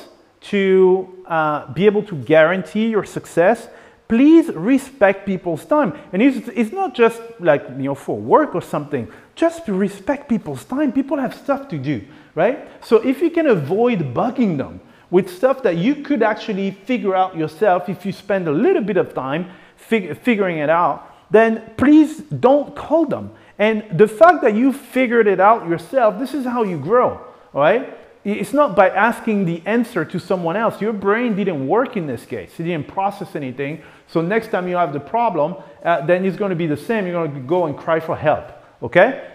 to 0.50 1.24
uh, 1.28 1.72
be 1.74 1.86
able 1.86 2.04
to 2.04 2.16
guarantee 2.16 2.88
your 2.88 3.06
success, 3.06 3.68
please 4.12 4.50
respect 4.50 5.26
people's 5.26 5.64
time. 5.64 5.98
And 6.12 6.22
it's, 6.22 6.46
it's 6.50 6.74
not 6.74 6.94
just 6.94 7.22
like, 7.40 7.64
you 7.78 7.84
know, 7.84 7.96
for 7.96 8.20
work 8.20 8.54
or 8.54 8.62
something. 8.62 9.10
Just 9.36 9.66
respect 9.70 10.28
people's 10.28 10.66
time. 10.66 10.92
People 10.92 11.18
have 11.18 11.34
stuff 11.34 11.70
to 11.70 11.78
do, 11.78 12.02
right? 12.36 12.68
So 12.84 12.98
if 12.98 13.22
you 13.22 13.32
can 13.32 13.48
avoid 13.48 14.14
bugging 14.14 14.58
them 14.58 14.82
with 15.12 15.34
stuff 15.34 15.64
that 15.64 15.78
you 15.78 15.96
could 15.96 16.24
actually 16.24 16.72
figure 16.72 17.16
out 17.16 17.38
yourself 17.38 17.88
if 17.88 18.06
you 18.06 18.12
spend 18.12 18.50
a 18.50 18.52
little 18.52 18.82
bit 18.82 18.98
of 18.98 19.14
time 19.14 19.50
fig 19.78 20.18
figuring 20.18 20.58
it 20.58 20.70
out, 20.70 21.10
then 21.32 21.72
please 21.78 22.18
don't 22.18 22.76
call 22.76 23.06
them. 23.06 23.32
And 23.58 23.98
the 23.98 24.10
fact 24.10 24.42
that 24.42 24.56
you 24.56 24.74
figured 24.74 25.26
it 25.26 25.40
out 25.40 25.70
yourself, 25.70 26.20
this 26.20 26.34
is 26.34 26.44
how 26.44 26.64
you 26.64 26.78
grow, 26.78 27.22
right? 27.54 27.98
It's 28.24 28.54
not 28.54 28.76
by 28.76 28.90
asking 28.90 29.46
the 29.46 29.64
answer 29.66 30.06
to 30.06 30.20
someone 30.20 30.56
else. 30.56 30.80
Your 30.80 30.94
brain 30.94 31.36
didn't 31.36 31.68
work 31.68 31.98
in 31.98 32.06
this 32.06 32.24
case. 32.24 32.60
It 32.60 32.64
didn't 32.64 32.88
process 32.88 33.36
anything. 33.36 33.82
So 34.08 34.22
next 34.22 34.50
time 34.50 34.68
you 34.68 34.76
have 34.76 34.94
the 34.94 35.00
problem, 35.00 35.56
uh, 35.84 36.06
then 36.06 36.24
it's 36.24 36.38
going 36.38 36.52
to 36.52 36.56
be 36.56 36.68
the 36.68 36.78
same. 36.78 37.08
You're 37.08 37.26
going 37.26 37.34
to 37.34 37.48
go 37.48 37.66
and 37.66 37.76
cry 37.76 38.00
for 38.00 38.16
help. 38.16 38.52
Okay? 38.84 39.28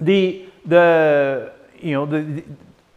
The 0.00 0.46
the 0.66 1.52
you 1.80 1.92
know 1.92 2.06
the 2.06 2.42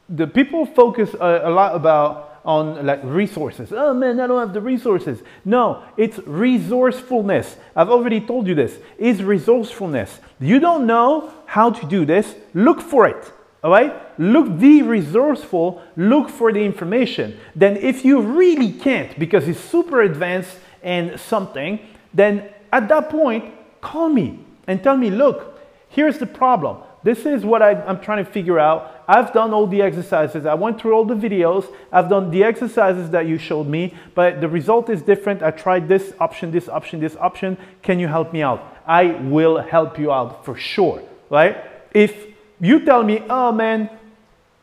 the, 0.10 0.28
people 0.28 0.66
focus 0.66 1.14
a, 1.16 1.42
a 1.46 1.50
lot 1.50 1.76
about 1.76 2.42
on 2.44 2.86
like 2.86 3.00
resources. 3.04 3.72
Oh 3.72 3.94
man, 3.94 4.20
I 4.20 4.28
don't 4.28 4.40
have 4.40 4.54
the 4.54 4.62
resources. 4.62 5.24
No, 5.46 5.84
it's 5.98 6.20
resourcefulness. 6.20 7.56
I've 7.76 7.90
already 7.90 8.22
told 8.22 8.48
you 8.48 8.54
this. 8.54 8.78
Is 9.00 9.24
resourcefulness. 9.24 10.20
You 10.40 10.60
don't 10.60 10.86
know 10.86 11.34
how 11.46 11.72
to 11.72 11.86
do 11.88 12.06
this. 12.06 12.36
Look 12.54 12.82
for 12.82 13.08
it. 13.08 13.32
All 13.66 13.72
right? 13.72 13.96
Look, 14.20 14.60
be 14.60 14.84
resourceful, 14.84 15.82
look 15.98 16.30
for 16.30 16.54
the 16.54 16.64
information. 16.64 17.40
Then, 17.56 17.78
if 17.78 18.06
you 18.06 18.22
really 18.22 18.72
can't 18.72 19.18
because 19.18 19.48
it's 19.48 19.60
super 19.60 20.04
advanced 20.04 20.56
and 20.84 21.20
something, 21.20 21.80
then 22.14 22.48
at 22.72 22.88
that 22.90 23.10
point, 23.10 23.52
call 23.82 24.10
me 24.10 24.40
and 24.68 24.84
tell 24.84 24.96
me, 24.96 25.10
look, 25.10 25.60
here's 25.90 26.20
the 26.20 26.28
problem. 26.28 26.78
This 27.02 27.26
is 27.26 27.44
what 27.44 27.64
I, 27.64 27.72
am 27.72 28.02
trying 28.02 28.24
to 28.24 28.32
figure 28.32 28.60
out. 28.60 29.04
I've 29.08 29.34
done 29.34 29.52
all 29.52 29.66
the 29.66 29.82
exercises. 29.82 30.46
I 30.46 30.54
went 30.54 30.80
through 30.80 30.94
all 30.94 31.06
the 31.06 31.16
videos. 31.16 31.66
I've 31.92 32.08
done 32.08 32.30
the 32.30 32.44
exercises 32.44 33.10
that 33.10 33.26
you 33.26 33.40
showed 33.40 33.66
me, 33.66 33.96
but 34.14 34.42
the 34.42 34.48
result 34.48 34.92
is 34.92 35.02
different. 35.02 35.42
I 35.42 35.50
tried 35.50 35.88
this 35.88 36.14
option, 36.20 36.52
this 36.52 36.70
option, 36.70 37.00
this 37.00 37.16
option. 37.16 37.58
Can 37.82 37.98
you 37.98 38.08
help 38.08 38.32
me 38.32 38.44
out? 38.44 38.78
I 38.86 39.06
will 39.24 39.58
help 39.58 39.98
you 39.98 40.12
out 40.12 40.46
for 40.46 40.56
sure, 40.56 41.02
right? 41.32 41.58
If 41.92 42.35
you 42.60 42.86
tell 42.86 43.04
me, 43.04 43.24
oh 43.30 43.52
man, 43.52 43.90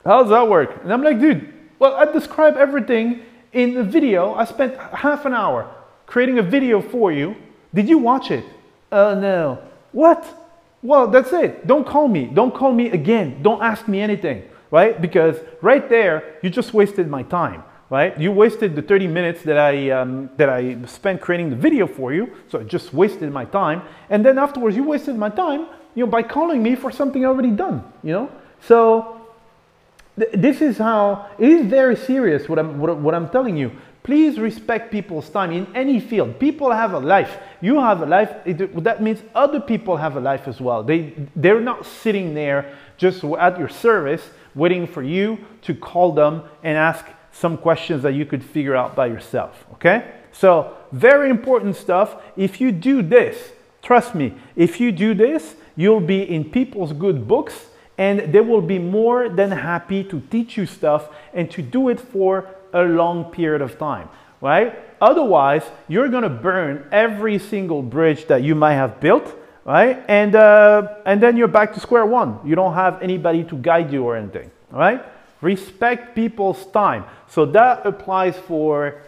how 0.05 0.23
does 0.23 0.31
that 0.31 0.49
work? 0.49 0.83
And 0.83 0.93
I'm 0.93 1.03
like, 1.03 1.21
dude, 1.21 1.53
well, 1.79 1.95
I 1.95 2.05
describe 2.07 2.57
everything 2.57 3.23
in 3.53 3.75
the 3.75 3.85
video. 3.85 4.35
I 4.35 4.45
spent 4.45 4.77
half 4.77 5.25
an 5.25 5.35
hour 5.35 5.69
creating 6.07 6.39
a 6.39 6.43
video 6.43 6.81
for 6.81 7.13
you. 7.13 7.37
Did 7.75 7.89
you 7.89 7.99
watch 7.99 8.31
it? 8.31 8.45
Oh 8.91 9.19
no. 9.19 9.63
What? 9.93 10.25
Well, 10.83 11.07
that's 11.09 11.33
it. 11.33 11.67
Don't 11.67 11.87
call 11.87 12.09
me. 12.09 12.27
Don't 12.27 12.55
call 12.55 12.73
me 12.73 12.91
again. 12.91 13.43
Don't 13.43 13.63
ask 13.63 13.87
me 13.87 14.01
anything, 14.01 14.43
right? 14.71 15.01
Because 15.01 15.37
right 15.61 15.89
there, 15.89 16.39
you 16.43 16.51
just 16.51 16.75
wasted 16.75 17.09
my 17.09 17.23
time, 17.23 17.63
right? 17.89 18.19
You 18.19 18.33
wasted 18.33 18.75
the 18.75 18.83
30 18.83 19.07
minutes 19.07 19.43
that 19.43 19.59
I, 19.59 19.91
um, 19.91 20.29
that 20.39 20.49
I 20.49 20.85
spent 20.87 21.21
creating 21.21 21.51
the 21.51 21.57
video 21.57 21.87
for 21.87 22.13
you. 22.13 22.33
So 22.49 22.59
I 22.59 22.65
just 22.65 22.93
wasted 22.93 23.31
my 23.33 23.45
time. 23.45 23.83
And 24.11 24.25
then 24.27 24.39
afterwards, 24.39 24.75
you 24.75 24.83
wasted 24.83 25.17
my 25.17 25.29
time 25.29 25.69
you 25.95 26.05
know, 26.05 26.11
by 26.11 26.23
calling 26.23 26.63
me 26.63 26.75
for 26.75 26.91
something 26.91 27.25
already 27.25 27.51
done, 27.51 27.85
you 28.03 28.13
know? 28.13 28.31
So 28.61 29.21
th 30.19 30.29
this 30.35 30.61
is 30.61 30.79
how, 30.79 31.27
it 31.39 31.49
is 31.49 31.67
very 31.67 31.97
serious 31.97 32.49
what 32.49 32.59
I'm, 32.59 32.79
what, 32.79 32.97
what 32.97 33.15
I'm 33.15 33.29
telling 33.29 33.57
you. 33.57 33.71
Please 34.03 34.39
respect 34.39 34.91
people's 34.91 35.29
time 35.31 35.53
in 35.53 35.65
any 35.75 36.01
field. 36.01 36.41
People 36.41 36.73
have 36.73 36.93
a 36.93 36.99
life. 36.99 37.39
You 37.61 37.79
have 37.79 38.03
a 38.03 38.07
life. 38.07 38.35
It, 38.45 38.57
that 38.83 39.01
means 39.01 39.21
other 39.33 39.61
people 39.61 39.97
have 39.97 40.17
a 40.17 40.21
life 40.21 40.49
as 40.49 40.61
well. 40.61 40.83
They, 40.83 41.15
they're 41.37 41.61
not 41.61 41.87
sitting 41.87 42.35
there 42.35 42.77
just 42.97 43.23
at 43.23 43.59
your 43.59 43.69
service 43.69 44.23
waiting 44.55 44.87
for 44.87 45.03
you 45.03 45.39
to 45.63 45.75
call 45.75 46.13
them 46.13 46.43
and 46.65 46.77
ask 46.77 47.07
some 47.31 47.57
questions 47.57 48.03
that 48.03 48.13
you 48.13 48.27
could 48.27 48.45
figure 48.45 48.77
out 48.77 48.95
by 48.95 49.07
yourself. 49.07 49.65
Okay? 49.75 50.13
So, 50.33 50.77
very 50.91 51.31
important 51.31 51.77
stuff. 51.77 52.17
If 52.37 52.61
you 52.61 52.73
do 52.73 53.03
this, 53.03 53.37
trust 53.83 54.15
me, 54.15 54.35
if 54.57 54.81
you 54.81 54.93
do 54.93 55.15
this, 55.15 55.57
You'll 55.77 56.01
be 56.01 56.23
in 56.23 56.51
people's 56.51 56.93
good 56.93 57.27
books 57.27 57.67
and 57.97 58.33
they 58.33 58.41
will 58.41 58.61
be 58.61 58.79
more 58.79 59.29
than 59.29 59.51
happy 59.51 60.05
to 60.05 60.21
teach 60.31 60.57
you 60.57 60.67
stuff 60.67 61.09
and 61.33 61.51
to 61.51 61.63
do 61.63 61.89
it 61.89 62.01
for 62.01 62.47
a 62.73 62.83
long 62.83 63.25
period 63.27 63.63
of 63.63 63.79
time, 63.79 64.09
right? 64.41 64.79
Otherwise, 65.01 65.63
you're 65.89 66.09
to 66.09 66.29
burn 66.29 66.87
every 66.93 67.39
single 67.39 67.83
bridge 67.83 68.27
that 68.27 68.43
you 68.43 68.55
might 68.55 68.75
have 68.75 69.01
built, 69.01 69.35
right? 69.65 70.03
And, 70.09 70.35
uh, 70.35 70.95
and 71.05 71.23
then 71.23 71.37
you're 71.37 71.49
back 71.49 71.75
to 71.75 71.81
square 71.81 72.07
one. 72.07 72.39
You 72.45 72.55
don't 72.55 72.75
have 72.75 73.03
anybody 73.03 73.45
to 73.45 73.57
guide 73.57 73.93
you 73.93 74.05
or 74.05 74.17
anything, 74.17 74.51
right? 74.71 75.05
Respect 75.41 76.15
people's 76.15 76.67
time. 76.67 77.05
So 77.29 77.47
that 77.47 77.85
applies 77.85 78.37
for 78.37 79.03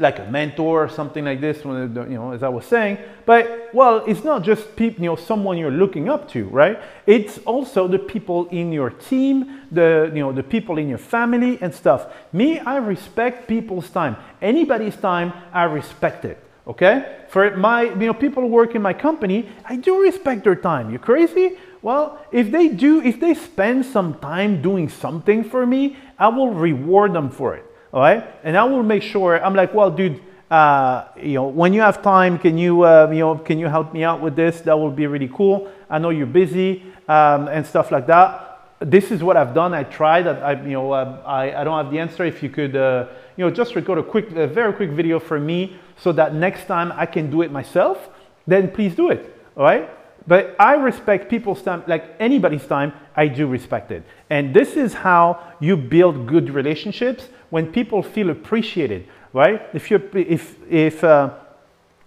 like 0.00 0.18
a 0.18 0.24
mentor 0.24 0.84
or 0.84 0.88
something 0.88 1.24
like 1.24 1.40
this, 1.40 1.62
you 1.64 1.70
know, 1.70 2.32
as 2.32 2.42
I 2.42 2.48
was 2.48 2.64
saying. 2.64 2.98
But 3.26 3.68
well, 3.72 4.02
it's 4.06 4.24
not 4.24 4.42
just 4.42 4.74
people, 4.74 5.04
you 5.04 5.10
know, 5.10 5.16
someone 5.16 5.58
you're 5.58 5.70
looking 5.70 6.08
up 6.08 6.28
to, 6.30 6.44
right? 6.46 6.80
It's 7.06 7.38
also 7.38 7.86
the 7.86 7.98
people 7.98 8.48
in 8.48 8.72
your 8.72 8.90
team, 8.90 9.60
the 9.70 10.10
you 10.12 10.20
know, 10.20 10.32
the 10.32 10.42
people 10.42 10.78
in 10.78 10.88
your 10.88 10.98
family 10.98 11.58
and 11.60 11.72
stuff. 11.72 12.06
Me, 12.32 12.58
I 12.58 12.78
respect 12.78 13.46
people's 13.46 13.90
time. 13.90 14.16
Anybody's 14.40 14.96
time, 14.96 15.32
I 15.52 15.64
respect 15.64 16.24
it. 16.24 16.42
Okay? 16.66 17.24
For 17.28 17.56
my, 17.56 17.82
you 17.82 18.06
know, 18.06 18.14
people 18.14 18.42
who 18.42 18.48
work 18.48 18.74
in 18.74 18.82
my 18.82 18.92
company, 18.92 19.48
I 19.64 19.76
do 19.76 20.00
respect 20.02 20.44
their 20.44 20.56
time. 20.56 20.90
You 20.90 20.98
crazy? 20.98 21.58
Well, 21.82 22.24
if 22.32 22.50
they 22.50 22.68
do, 22.68 23.02
if 23.02 23.18
they 23.18 23.34
spend 23.34 23.86
some 23.86 24.18
time 24.18 24.62
doing 24.62 24.88
something 24.88 25.44
for 25.44 25.66
me, 25.66 25.96
I 26.18 26.28
will 26.28 26.50
reward 26.50 27.12
them 27.12 27.30
for 27.30 27.54
it 27.54 27.69
all 27.92 28.00
right? 28.00 28.24
And 28.44 28.56
I 28.56 28.64
will 28.64 28.82
make 28.82 29.02
sure, 29.02 29.42
I'm 29.42 29.54
like, 29.54 29.74
well, 29.74 29.90
dude, 29.90 30.20
uh, 30.50 31.06
you 31.16 31.34
know, 31.34 31.46
when 31.46 31.72
you 31.72 31.80
have 31.80 32.02
time, 32.02 32.38
can 32.38 32.58
you, 32.58 32.82
uh, 32.82 33.08
you 33.12 33.20
know, 33.20 33.38
can 33.38 33.58
you 33.58 33.66
help 33.66 33.92
me 33.92 34.02
out 34.02 34.20
with 34.20 34.34
this? 34.34 34.60
That 34.62 34.76
would 34.78 34.96
be 34.96 35.06
really 35.06 35.30
cool. 35.32 35.70
I 35.88 35.98
know 35.98 36.10
you're 36.10 36.26
busy 36.26 36.82
um, 37.08 37.48
and 37.48 37.64
stuff 37.64 37.90
like 37.90 38.06
that. 38.08 38.46
This 38.80 39.10
is 39.10 39.22
what 39.22 39.36
I've 39.36 39.54
done. 39.54 39.74
I 39.74 39.84
tried. 39.84 40.22
That 40.22 40.42
I, 40.42 40.52
you 40.62 40.72
know, 40.72 40.92
uh, 40.92 41.22
I, 41.24 41.60
I 41.60 41.64
don't 41.64 41.84
have 41.84 41.92
the 41.92 41.98
answer. 41.98 42.24
If 42.24 42.42
you 42.42 42.48
could, 42.48 42.74
uh, 42.74 43.08
you 43.36 43.44
know, 43.44 43.50
just 43.50 43.74
record 43.76 43.98
a 43.98 44.02
quick, 44.02 44.32
a 44.32 44.46
very 44.46 44.72
quick 44.72 44.90
video 44.90 45.20
for 45.20 45.38
me, 45.38 45.76
so 45.96 46.12
that 46.12 46.34
next 46.34 46.64
time 46.64 46.92
I 46.96 47.06
can 47.06 47.30
do 47.30 47.42
it 47.42 47.52
myself. 47.52 48.08
Then 48.46 48.70
please 48.70 48.94
do 48.94 49.10
it. 49.10 49.36
All 49.56 49.64
right. 49.64 49.88
But 50.26 50.54
I 50.58 50.74
respect 50.74 51.28
people's 51.28 51.62
time, 51.62 51.82
like 51.86 52.04
anybody's 52.20 52.66
time, 52.66 52.92
I 53.16 53.26
do 53.26 53.46
respect 53.46 53.90
it. 53.90 54.04
And 54.28 54.54
this 54.54 54.76
is 54.76 54.94
how 54.94 55.54
you 55.60 55.76
build 55.76 56.26
good 56.26 56.50
relationships 56.50 57.28
when 57.50 57.72
people 57.72 58.02
feel 58.02 58.30
appreciated, 58.30 59.08
right? 59.32 59.62
If, 59.72 59.90
you 59.90 60.08
if, 60.14 60.56
if 60.70 61.02
uh, 61.02 61.34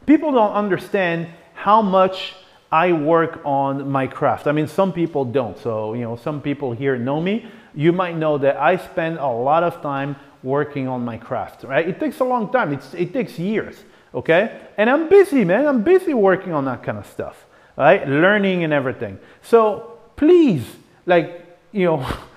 people 0.06 0.32
don't 0.32 0.54
understand 0.54 1.28
how 1.54 1.82
much 1.82 2.36
I 2.72 2.92
work 2.92 3.40
on 3.46 3.90
my 3.92 4.08
craft. 4.08 4.48
I 4.48 4.52
mean, 4.52 4.68
some 4.68 4.92
people 4.92 5.26
don't. 5.26 5.58
So, 5.60 5.94
you 5.94 6.02
know, 6.02 6.16
some 6.16 6.42
people 6.42 6.72
here 6.72 6.98
know 6.98 7.22
me. 7.22 7.48
You 7.76 7.92
might 7.92 8.18
know 8.18 8.40
that 8.40 8.58
I 8.58 8.78
spend 8.78 9.20
a 9.20 9.28
lot 9.28 9.64
of 9.64 9.82
time 9.82 10.16
working 10.42 10.88
on 10.88 11.06
my 11.06 11.18
craft, 11.18 11.64
right? 11.64 11.88
It 11.88 12.00
takes 12.00 12.20
a 12.20 12.24
long 12.24 12.52
time. 12.52 12.74
It's, 12.74 12.94
it 12.96 13.14
takes 13.14 13.38
years, 13.38 13.84
okay? 14.14 14.60
And 14.78 14.90
I'm 14.90 15.08
busy, 15.08 15.46
man. 15.46 15.68
I'm 15.68 15.84
busy 15.84 16.14
working 16.14 16.52
on 16.52 16.66
that 16.66 16.82
kind 16.84 16.98
of 16.98 17.06
stuff, 17.06 17.46
right? 17.78 18.08
Learning 18.08 18.64
and 18.64 18.74
everything. 18.74 19.20
So 19.42 19.98
please, 20.16 20.66
like, 21.06 21.46
you 21.72 21.86
know, 21.86 22.08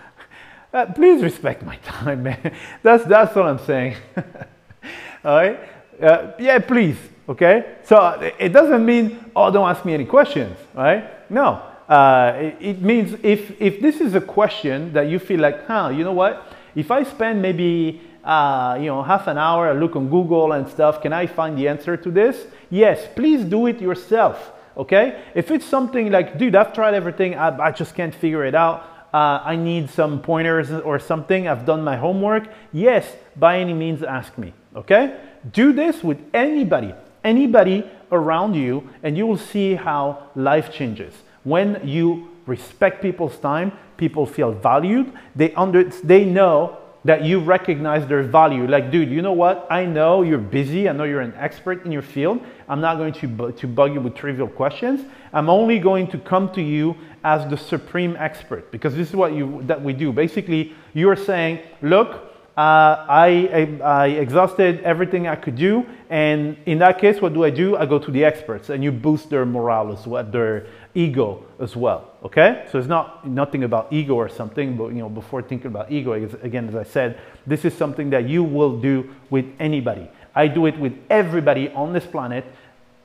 Uh, 0.76 0.85
please 0.93 1.23
respect 1.23 1.62
my 1.62 1.76
time, 1.76 2.23
man. 2.23 2.55
That's, 2.83 3.02
that's 3.05 3.35
what 3.35 3.47
I'm 3.47 3.59
saying. 3.61 3.97
All 5.25 5.37
right? 5.37 5.59
Uh, 5.99 6.33
yeah, 6.38 6.59
please. 6.59 6.99
Okay? 7.26 7.76
So 7.83 7.97
uh, 7.97 8.31
it 8.38 8.50
doesn't 8.50 8.85
mean, 8.85 9.31
oh, 9.35 9.50
don't 9.50 9.66
ask 9.66 9.87
me 9.87 9.95
any 9.95 10.05
questions, 10.05 10.55
right? 10.75 11.31
No. 11.31 11.62
Uh, 11.88 12.35
it, 12.37 12.57
it, 12.61 12.83
means 12.83 13.19
if, 13.23 13.59
if 13.59 13.81
this 13.81 14.02
is 14.02 14.14
a 14.14 14.21
question 14.21 14.93
that 14.93 15.09
you 15.09 15.19
feel 15.19 15.40
like, 15.40 15.66
huh, 15.66 15.88
you 15.97 16.05
know 16.05 16.12
what? 16.12 16.52
If 16.75 16.90
I 16.90 17.05
spend 17.05 17.40
maybe 17.40 18.02
uh, 18.23 18.76
you 18.78 18.87
know, 18.87 19.02
half 19.02 19.28
an 19.28 19.38
hour, 19.38 19.71
I 19.71 19.73
look 19.73 19.97
on 19.97 20.11
Google 20.11 20.52
and 20.52 20.69
stuff, 20.69 21.00
can 21.00 21.14
I 21.14 21.26
find 21.26 21.57
the 21.57 21.69
answer 21.69 21.97
to 21.97 22.11
this? 22.11 22.47
Yes, 22.69 23.09
please 23.16 23.45
do 23.45 23.66
it 23.66 23.81
yourself. 23.81 24.52
Okay? 24.76 25.23
If 25.35 25.50
it's 25.50 25.64
something 25.64 26.11
like, 26.11 26.38
dude, 26.38 26.54
I've 26.54 26.73
tried 26.73 26.95
everything, 26.95 27.35
I, 27.35 27.56
I 27.59 27.71
just 27.71 27.95
can't 27.95 28.14
figure 28.14 28.45
it 28.45 28.54
out 28.54 28.97
uh, 29.16 29.40
I 29.45 29.56
need 29.56 29.88
some 29.88 30.21
pointers 30.21 30.71
or 30.71 30.99
something, 30.99 31.49
I've 31.49 31.64
done 31.64 31.83
my 31.83 31.97
homework, 31.97 32.49
yes, 32.71 33.16
by 33.35 33.59
any 33.61 33.73
means 33.73 34.02
ask 34.02 34.37
me, 34.37 34.52
okay? 34.75 35.18
Do 35.52 35.73
this 35.73 36.02
with 36.02 36.18
anybody, 36.35 36.95
anybody 37.25 37.90
around 38.12 38.54
you, 38.54 38.90
and 39.02 39.16
you 39.16 39.26
will 39.26 39.38
see 39.38 39.75
how 39.75 40.28
life 40.35 40.71
changes. 40.71 41.14
When 41.45 41.80
you 41.88 42.28
respect 42.45 43.00
people's 43.00 43.38
time, 43.38 43.72
people 43.96 44.27
feel 44.27 44.53
valued, 44.53 45.11
they, 45.35 45.55
under, 45.55 45.85
they 45.85 46.27
know 46.27 46.77
that 47.07 47.23
you 47.23 47.38
recognize 47.38 48.07
their 48.07 48.23
value. 48.23 48.66
Like, 48.66 48.90
dude, 48.90 49.11
you 49.11 49.23
know 49.23 49.33
what? 49.33 49.66
I 49.71 49.85
know 49.85 50.23
you're 50.23 50.38
busy. 50.38 50.88
I 50.88 50.92
know 50.92 51.05
you're 51.05 51.21
an 51.21 51.35
expert 51.37 51.85
in 51.87 51.92
your 51.92 52.03
field. 52.03 52.40
I'm 52.69 52.81
not 52.81 52.99
going 52.99 53.12
to, 53.14 53.29
bu- 53.29 53.53
to 53.53 53.66
bug 53.69 53.95
you 53.95 54.01
with 54.01 54.14
trivial 54.14 54.49
questions. 54.49 55.05
I'm 55.33 55.49
only 55.49 55.79
going 55.79 56.09
to 56.09 56.19
come 56.19 56.53
to 56.55 56.62
you 56.62 56.97
as 57.23 57.49
the 57.49 57.57
supreme 57.57 58.16
expert 58.19 58.71
because 58.73 58.95
this 58.97 59.09
is 59.09 59.14
what 59.14 59.33
you, 59.33 59.62
that 59.66 59.81
we 59.81 59.92
do. 59.92 60.12
Basically, 60.12 60.75
you're 60.95 61.16
saying, 61.16 61.61
look, 61.81 62.25
uh, 62.57 63.05
I, 63.07 63.79
I, 63.83 63.85
I, 63.85 64.07
exhausted 64.07 64.81
everything 64.81 65.29
I 65.29 65.37
could 65.37 65.57
do. 65.57 65.85
And 66.09 66.57
in 66.64 66.79
that 66.79 66.99
case, 66.99 67.21
what 67.21 67.35
do 67.35 67.45
I 67.45 67.51
do? 67.51 67.77
I 67.77 67.85
go 67.85 67.99
to 67.99 68.11
the 68.11 68.25
experts 68.25 68.71
and 68.71 68.83
you 68.83 68.90
boost 68.90 69.29
their 69.29 69.45
morale 69.45 69.92
as 69.92 70.07
well, 70.07 70.25
their 70.25 70.66
ego 70.96 71.44
as 71.61 71.76
well. 71.76 72.11
Okay? 72.24 72.66
So 72.72 72.78
it's 72.78 72.88
not 72.88 73.26
nothing 73.26 73.62
about 73.62 73.92
ego 73.92 74.14
or 74.14 74.28
something, 74.28 74.76
but 74.76 74.88
you 74.88 74.98
know, 74.98 75.09
before 75.09 75.42
thinking 75.42 75.68
about 75.68 75.92
ego, 75.92 76.14
again, 76.42 76.68
as 76.68 76.74
I 76.74 76.82
said, 76.82 77.20
this 77.46 77.64
is 77.64 77.74
something 77.74 78.11
that 78.11 78.28
you 78.28 78.42
will 78.42 78.80
do 78.80 79.14
with 79.30 79.44
anybody. 79.61 80.09
I 80.35 80.48
do 80.48 80.66
it 80.66 80.78
with 80.78 80.94
everybody 81.11 81.68
on 81.70 81.92
this 81.92 82.06
planet. 82.06 82.44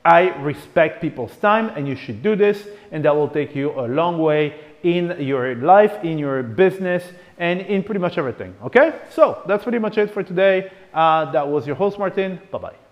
I 0.04 0.30
respect 0.40 1.00
people's 1.00 1.36
time 1.36 1.68
and 1.76 1.86
you 1.86 1.94
should 1.94 2.22
do 2.22 2.34
this 2.34 2.66
and 2.90 3.04
that 3.04 3.14
will 3.14 3.28
take 3.28 3.54
you 3.54 3.70
a 3.78 3.86
long 3.86 4.18
way 4.18 4.58
in 4.82 5.20
your 5.20 5.54
life, 5.54 6.02
in 6.02 6.18
your 6.18 6.42
business, 6.42 7.04
and 7.38 7.60
in 7.60 7.84
pretty 7.84 8.00
much 8.00 8.18
everything. 8.18 8.54
Okay? 8.64 8.98
So 9.10 9.42
that's 9.46 9.62
pretty 9.62 9.78
much 9.78 9.98
it 9.98 10.10
for 10.10 10.22
today. 10.22 10.72
Uh, 10.92 11.30
that 11.30 11.46
was 11.46 11.66
your 11.66 11.76
host, 11.76 11.98
Martin. 11.98 12.40
Bye 12.50 12.58
bye. 12.58 12.91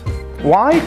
Why? 0.43 0.79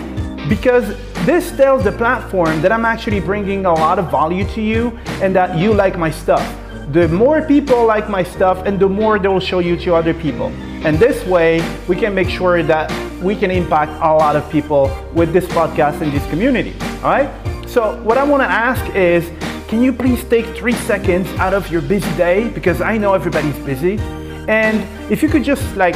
Because 0.49 0.97
this 1.25 1.51
tells 1.57 1.85
the 1.85 1.93
platform 1.93 2.61
that 2.61 2.73
I'm 2.73 2.85
actually 2.85 3.21
bringing 3.21 3.67
a 3.67 3.73
lot 3.73 3.99
of 3.99 4.11
value 4.11 4.45
to 4.49 4.61
you 4.61 4.99
and 5.23 5.35
that 5.37 5.57
you 5.57 5.73
like 5.73 5.97
my 5.97 6.11
stuff. 6.11 6.45
The 6.93 7.09
more 7.09 7.41
people 7.41 7.87
like 7.87 8.11
my 8.11 8.23
stuff 8.23 8.67
and 8.67 8.79
the 8.79 8.89
more 8.89 9.19
they 9.19 9.29
will 9.29 9.41
show 9.41 9.61
you 9.61 9.77
to 9.79 9.95
other 9.95 10.13
people. 10.13 10.49
And 10.85 10.99
this 10.99 11.25
way, 11.27 11.63
we 11.89 11.97
can 11.97 12.15
make 12.15 12.29
sure 12.29 12.63
that 12.63 12.93
we 13.23 13.35
can 13.35 13.51
impact 13.51 13.93
a 14.03 14.13
lot 14.13 14.37
of 14.37 14.49
people 14.51 14.91
with 15.15 15.33
this 15.33 15.47
podcast 15.47 16.03
and 16.03 16.13
this 16.13 16.29
community. 16.29 16.75
All 17.03 17.11
right? 17.11 17.31
So 17.67 17.97
what 18.03 18.19
I 18.19 18.25
want 18.25 18.43
to 18.43 18.49
ask 18.51 18.85
is, 18.95 19.31
can 19.69 19.83
you 19.83 19.93
please 19.93 20.23
take 20.25 20.47
three 20.57 20.75
seconds 20.75 21.27
out 21.39 21.55
of 21.55 21.71
your 21.71 21.81
busy 21.81 22.15
day? 22.17 22.51
Because 22.51 22.83
I 22.83 22.99
know 22.99 23.15
everybody's 23.15 23.59
busy. 23.61 23.99
And 24.47 24.87
if 25.11 25.23
you 25.23 25.29
could 25.29 25.43
just 25.43 25.75
like 25.77 25.95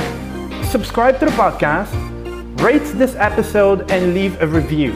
subscribe 0.64 1.18
to 1.20 1.26
the 1.26 1.32
podcast, 1.32 1.92
rate 2.58 2.82
this 2.98 3.14
episode 3.14 3.90
and 3.90 4.14
leave 4.14 4.40
a 4.42 4.46
review. 4.46 4.92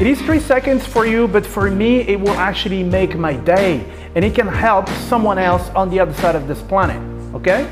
It 0.00 0.06
is 0.06 0.20
three 0.22 0.40
seconds 0.40 0.86
for 0.86 1.06
you, 1.06 1.28
but 1.28 1.44
for 1.44 1.70
me, 1.70 2.00
it 2.00 2.18
will 2.18 2.30
actually 2.30 2.82
make 2.82 3.16
my 3.16 3.34
day 3.34 3.84
and 4.14 4.24
it 4.24 4.34
can 4.34 4.48
help 4.48 4.88
someone 4.88 5.38
else 5.38 5.68
on 5.70 5.90
the 5.90 6.00
other 6.00 6.14
side 6.14 6.34
of 6.34 6.48
this 6.48 6.62
planet. 6.62 7.00
Okay? 7.34 7.70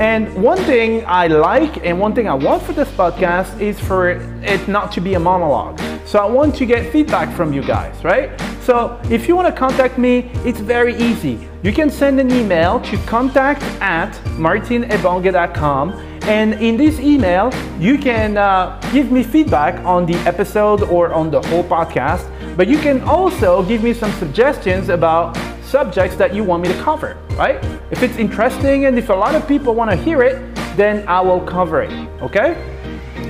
And 0.00 0.34
one 0.34 0.58
thing 0.64 1.04
I 1.06 1.28
like 1.28 1.84
and 1.86 2.00
one 2.00 2.14
thing 2.14 2.28
I 2.28 2.34
want 2.34 2.62
for 2.62 2.72
this 2.72 2.88
podcast 2.90 3.60
is 3.60 3.78
for 3.78 4.10
it 4.10 4.66
not 4.66 4.90
to 4.92 5.00
be 5.00 5.14
a 5.14 5.20
monologue. 5.20 5.78
So 6.04 6.18
I 6.18 6.26
want 6.26 6.56
to 6.56 6.66
get 6.66 6.90
feedback 6.92 7.34
from 7.36 7.52
you 7.52 7.62
guys, 7.62 8.02
right? 8.02 8.38
So 8.62 9.00
if 9.10 9.28
you 9.28 9.36
want 9.36 9.46
to 9.46 9.58
contact 9.58 9.96
me, 9.96 10.30
it's 10.44 10.60
very 10.60 10.96
easy. 10.96 11.48
You 11.62 11.72
can 11.72 11.88
send 11.88 12.18
an 12.18 12.32
email 12.32 12.80
to 12.80 12.96
contact 13.06 13.62
at 13.80 14.12
martinebongue.com 14.36 16.11
and 16.24 16.54
in 16.54 16.76
this 16.76 17.00
email, 17.00 17.52
you 17.78 17.98
can 17.98 18.36
uh, 18.36 18.80
give 18.92 19.10
me 19.10 19.22
feedback 19.22 19.84
on 19.84 20.06
the 20.06 20.14
episode 20.26 20.82
or 20.82 21.12
on 21.12 21.30
the 21.30 21.42
whole 21.48 21.64
podcast, 21.64 22.30
but 22.56 22.68
you 22.68 22.78
can 22.78 23.00
also 23.02 23.62
give 23.64 23.82
me 23.82 23.92
some 23.92 24.12
suggestions 24.12 24.88
about 24.88 25.36
subjects 25.62 26.16
that 26.16 26.34
you 26.34 26.44
want 26.44 26.62
me 26.62 26.68
to 26.68 26.78
cover, 26.82 27.16
right? 27.30 27.56
If 27.90 28.02
it's 28.02 28.16
interesting 28.16 28.84
and 28.86 28.98
if 28.98 29.08
a 29.08 29.14
lot 29.14 29.34
of 29.34 29.48
people 29.48 29.74
want 29.74 29.90
to 29.90 29.96
hear 29.96 30.22
it, 30.22 30.54
then 30.76 31.06
I 31.08 31.20
will 31.20 31.40
cover 31.40 31.82
it, 31.82 31.90
okay? 32.20 32.56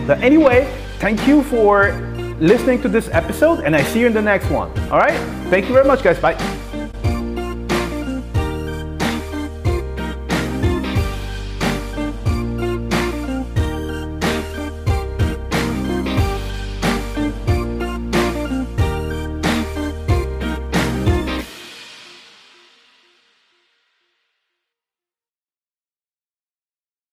But 0.07 0.21
anyway, 0.21 0.71
thank 0.99 1.27
you 1.27 1.43
for 1.45 1.93
listening 2.41 2.83
to 2.83 2.89
this 2.89 3.09
episode 3.09 3.61
and 3.61 3.77
I 3.77 3.83
see 3.83 4.01
you 4.01 4.07
in 4.07 4.13
the 4.13 4.23
next 4.23 4.51
one, 4.51 4.71
all 4.91 4.99
right? 4.99 5.19
Thank 5.49 5.67
you 5.67 5.73
very 5.73 5.87
much, 5.87 6.03
guys. 6.03 6.19
Bye. 6.19 6.62